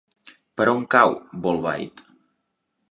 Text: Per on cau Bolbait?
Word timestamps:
Per 0.61 0.65
on 0.71 0.81
cau 0.95 1.13
Bolbait? 1.45 2.05